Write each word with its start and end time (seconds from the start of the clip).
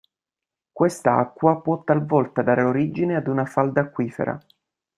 Questa 0.71 1.17
acqua 1.17 1.61
può 1.61 1.83
talvolta 1.83 2.41
dare 2.41 2.63
origine 2.63 3.17
ad 3.17 3.27
una 3.27 3.45
falda 3.45 3.81
acquifera. 3.81 4.35